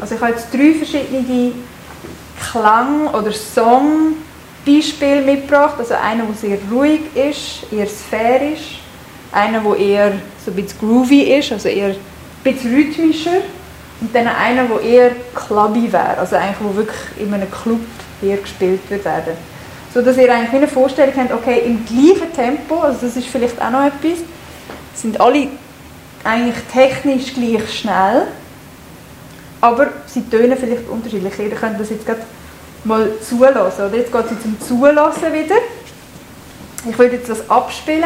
Also 0.00 0.14
ich 0.14 0.20
habe 0.20 0.30
jetzt 0.30 0.54
drei 0.54 0.72
verschiedene 0.72 1.50
Klang- 2.38 3.08
oder 3.08 3.32
Song 3.32 4.18
Beispiel 4.64 5.22
mitgebracht. 5.22 5.74
Also 5.78 5.94
einer, 5.94 6.24
der 6.24 6.34
sehr 6.34 6.58
ruhig 6.70 7.00
ist, 7.14 7.72
eher 7.72 7.86
sphärisch. 7.86 8.80
Einer, 9.32 9.60
der 9.60 9.76
eher 9.76 10.12
so 10.44 10.50
ein 10.50 10.56
bisschen 10.56 10.78
groovy 10.80 11.22
ist, 11.38 11.52
also 11.52 11.68
eher 11.68 11.88
ein 11.88 11.96
bisschen 12.42 12.74
rhythmischer. 12.74 13.40
Und 14.00 14.14
dann 14.14 14.26
einer, 14.26 14.64
der 14.64 14.80
eher 14.80 15.10
clubby 15.34 15.92
wäre, 15.92 16.18
also 16.18 16.36
eigentlich, 16.36 16.56
wo 16.60 16.74
wirklich 16.76 16.98
in 17.18 17.32
einem 17.32 17.50
Club 17.50 17.80
hier 18.20 18.36
gespielt 18.36 18.80
wird 18.88 19.04
werden. 19.04 19.34
So 19.92 20.02
dass 20.02 20.16
ihr 20.16 20.32
eigentlich 20.32 20.52
eine 20.52 20.68
Vorstellung 20.68 21.14
habt, 21.16 21.32
okay, 21.32 21.62
im 21.66 21.84
gleichen 21.86 22.32
Tempo, 22.34 22.80
also 22.80 23.06
das 23.06 23.16
ist 23.16 23.28
vielleicht 23.28 23.60
auch 23.62 23.70
noch 23.70 23.84
etwas, 23.84 24.24
sind 24.94 25.20
alle 25.20 25.48
eigentlich 26.24 26.56
technisch 26.72 27.32
gleich 27.34 27.78
schnell, 27.78 28.26
aber 29.60 29.88
sie 30.06 30.22
tönen 30.22 30.56
vielleicht 30.58 30.88
unterschiedlich. 30.88 31.38
Ihr 31.38 31.50
könnt 31.50 31.78
das 31.78 31.90
jetzt 31.90 32.04
gerade 32.04 32.22
mal 32.84 33.10
zulassen. 33.20 33.86
Oder 33.86 33.96
jetzt 33.96 34.12
geht 34.12 34.24
es 34.24 34.42
zum 34.42 34.60
Zulassen 34.60 35.32
wieder. 35.32 35.56
Ich 36.88 36.98
würde 36.98 37.16
jetzt 37.16 37.28
das 37.28 37.48
abspielen. 37.48 38.04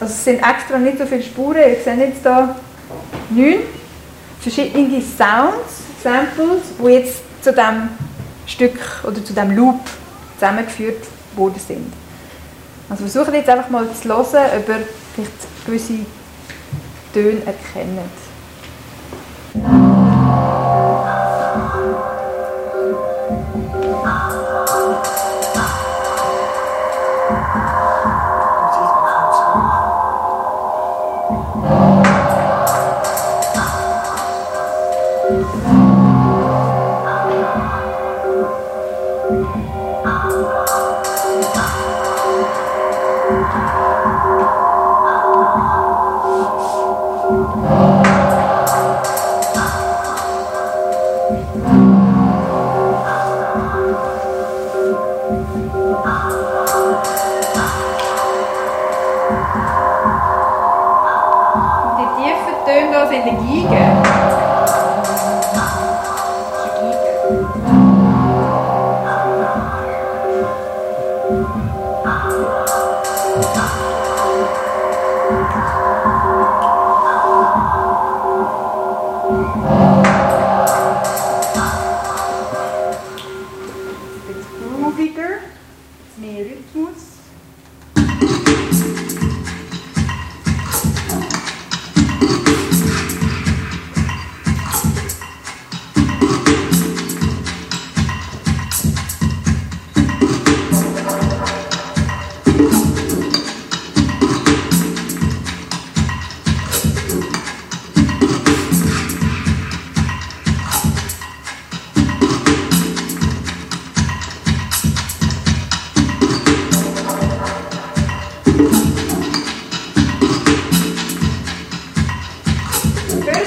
Also 0.00 0.12
es 0.12 0.24
sind 0.24 0.42
extra 0.42 0.78
nicht 0.78 0.98
so 0.98 1.06
viele 1.06 1.22
Spuren. 1.22 1.58
Ihr 1.58 1.76
seht 1.82 1.98
jetzt 1.98 2.22
hier 2.22 2.54
neun 3.30 3.60
verschiedene 4.40 5.02
Sounds, 5.02 5.82
Samples, 6.02 6.62
die 6.78 6.88
jetzt 6.88 7.22
zu 7.42 7.52
diesem 7.52 7.90
Stück 8.46 8.78
oder 9.04 9.16
zu 9.16 9.32
diesem 9.32 9.56
Loop 9.56 9.80
zusammengeführt 10.38 11.04
worden 11.36 11.60
sind. 11.66 11.92
Also 12.88 13.06
versucht 13.06 13.34
jetzt 13.34 13.48
einfach 13.48 13.68
mal 13.70 13.86
zu 13.92 14.08
hören, 14.08 14.50
ob 14.56 14.68
ihr 14.68 14.86
vielleicht 15.14 15.66
gewisse 15.66 15.98
Töne 17.12 17.42
erkennt. 17.46 18.19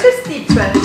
Tschüss, 0.04 0.22
die 0.26 0.46
12. 0.54 0.83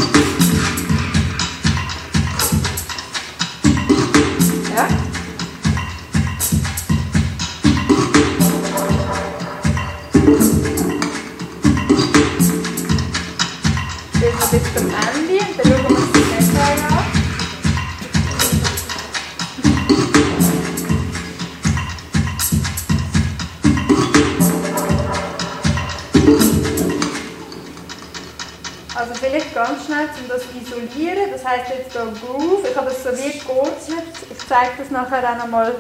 nachher 34.91 35.33
auch 35.33 35.39
nochmal, 35.39 35.75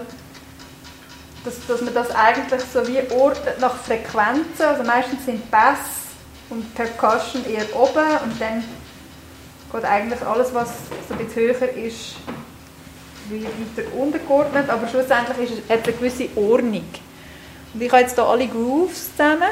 dass, 1.44 1.54
dass 1.66 1.80
man 1.80 1.94
das 1.94 2.10
eigentlich 2.10 2.62
so 2.72 2.86
wie 2.86 3.00
ordnet 3.12 3.60
nach 3.60 3.76
Frequenzen. 3.76 4.64
Also 4.66 4.82
meistens 4.82 5.24
sind 5.24 5.50
Bass 5.50 5.78
und 6.50 6.74
Percussion 6.74 7.44
eher 7.46 7.64
oben 7.74 8.06
und 8.24 8.40
dann 8.40 8.64
geht 9.72 9.84
eigentlich 9.84 10.22
alles, 10.22 10.54
was 10.54 10.68
so 11.08 11.14
ein 11.14 11.24
bisschen 11.24 11.42
höher 11.42 11.68
ist, 11.74 12.16
wie 13.28 13.44
weiter 13.44 13.88
untergeordnet. 13.94 14.70
Aber 14.70 14.88
schlussendlich 14.88 15.50
ist 15.50 15.62
es 15.64 15.70
eine 15.70 15.82
gewisse 15.82 16.28
Ordnung. 16.36 16.84
Und 17.74 17.82
ich 17.82 17.90
habe 17.90 18.02
jetzt 18.02 18.14
hier 18.14 18.24
alle 18.24 18.46
Grooves 18.46 19.10
zusammen. 19.16 19.50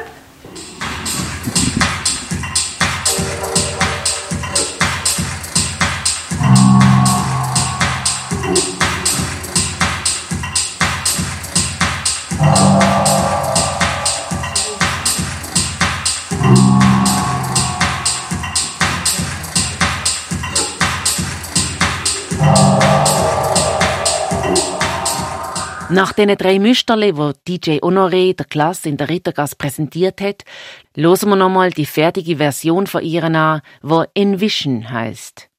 Nach 25.97 26.13
den 26.13 26.37
drei 26.37 26.59
Müsterle, 26.59 27.17
wo 27.17 27.31
DJ 27.47 27.79
Honoré 27.79 28.35
der 28.35 28.45
Klasse 28.45 28.87
in 28.87 28.97
der 28.97 29.09
Rittergasse 29.09 29.55
präsentiert 29.55 30.21
hat, 30.21 30.43
losen 30.95 31.29
wir 31.29 31.35
nochmal 31.35 31.71
die 31.71 31.87
fertige 31.87 32.37
Version 32.37 32.85
von 32.85 33.01
ihr 33.01 33.23
an, 33.23 33.61
wo 33.81 34.05
Envision 34.13 34.91
heißt. 34.91 35.49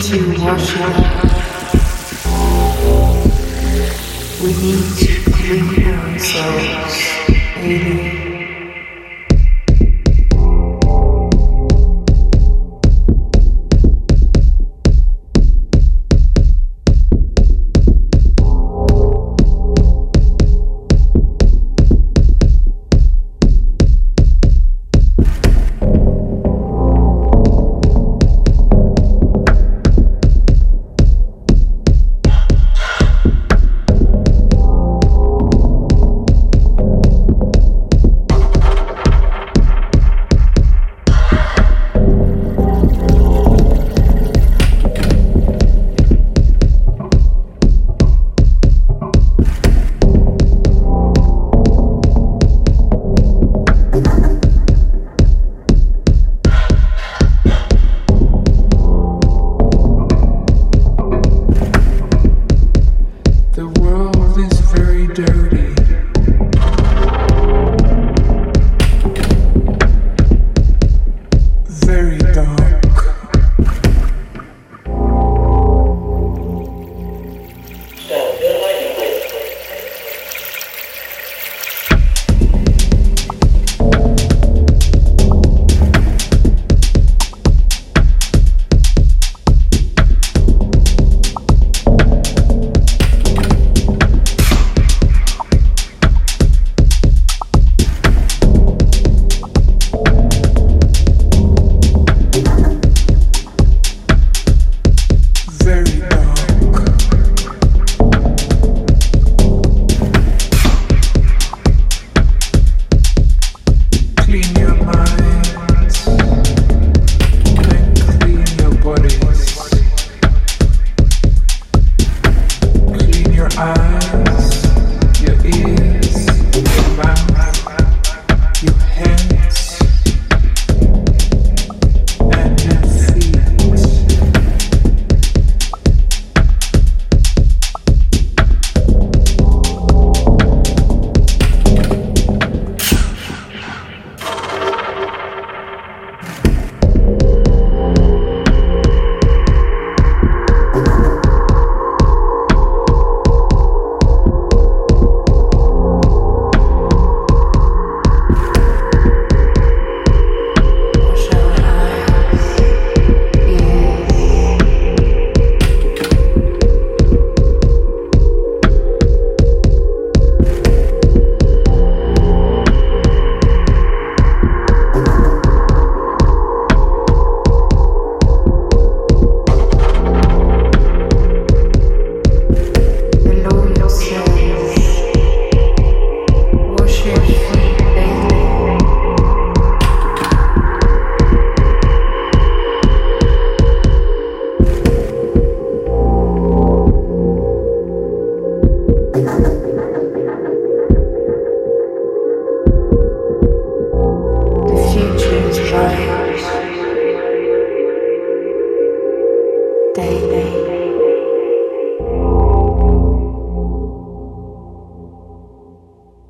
to 0.00 0.44
worship. 0.44 1.17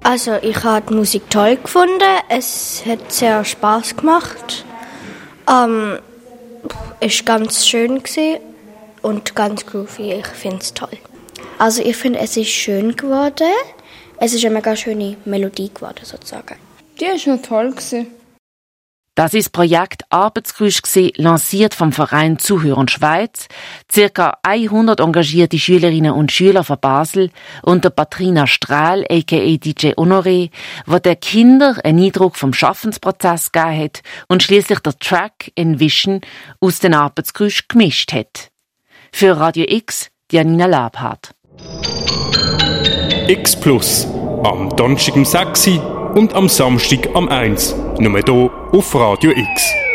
Also 0.03 0.37
ich 0.43 0.65
habe 0.65 0.87
die 0.89 0.95
Musik 0.95 1.29
toll 1.29 1.57
gefunden. 1.57 2.03
Es 2.29 2.83
hat 2.87 3.13
sehr 3.13 3.45
Spaß 3.45 3.97
gemacht. 3.97 4.65
Ähm, 5.49 5.99
ist 7.01 7.27
ganz 7.27 7.67
schön 7.67 8.03
gewesen 8.03 8.41
und 9.03 9.35
ganz 9.35 9.67
groovy. 9.67 10.15
Ich 10.15 10.27
finde 10.27 10.59
es 10.59 10.75
toll. 10.75 10.97
Also 11.59 11.83
ich 11.83 11.97
finde, 11.97 12.21
es 12.21 12.37
ist 12.37 12.49
schön 12.49 12.97
geworden. 12.97 13.53
Es 14.19 14.35
ist 14.35 14.45
eine 14.45 14.55
mega 14.55 14.75
schöne 14.75 15.17
Melodie 15.25 15.71
geworden 15.73 16.05
sozusagen. 16.05 16.57
Die 16.99 17.05
war 17.05 17.19
schon 17.19 17.43
toll. 17.43 17.71
Gewesen. 17.71 18.18
Das 19.19 19.35
ist 19.35 19.51
Projekt 19.51 20.05
Arbeitsgeräusch 20.11 20.81
gsi, 20.81 21.13
lanciert 21.17 21.75
vom 21.75 21.91
Verein 21.91 22.39
Zuhören 22.39 22.87
Schweiz. 22.87 23.49
Circa 23.91 24.39
100 24.45 25.01
engagierte 25.01 25.59
Schülerinnen 25.59 26.13
und 26.13 26.31
Schüler 26.31 26.63
von 26.63 26.79
Basel 26.81 27.33
und 27.63 27.83
der 27.83 27.91
Patrina 27.91 28.47
Strahl, 28.47 29.05
aka 29.11 29.57
DJ 29.57 29.95
Honoré, 29.97 30.51
wo 30.87 31.01
der 31.01 31.17
Kinder 31.17 31.75
einen 31.83 32.01
Eindruck 32.01 32.37
vom 32.37 32.53
Schaffensprozess 32.53 33.51
gegeben 33.51 33.83
hat 33.83 34.03
und 34.29 34.45
schließlich 34.45 34.79
der 34.79 34.97
Track 34.97 35.51
Envision 35.57 36.21
aus 36.61 36.79
den 36.79 36.95
Arbeitsgeräusch 36.95 37.67
gemischt 37.67 38.13
hat. 38.13 38.53
Für 39.11 39.37
Radio 39.37 39.65
X, 39.67 40.11
Janina 40.31 40.67
Labhardt. 40.67 41.35
X 43.27 43.57
Plus. 43.59 44.07
Am 44.45 44.77
Donnerstag 44.77 45.17
um 45.17 45.25
6 45.25 45.67
Uhr 45.67 45.98
und 46.15 46.35
am 46.35 46.49
Samstag 46.49 47.09
am 47.15 47.29
1 47.29 47.75
Uhr. 47.75 48.01
Nur 48.01 48.23
hier 48.25 48.51
auf 48.73 48.95
Radio 48.95 49.31
X. 49.31 49.88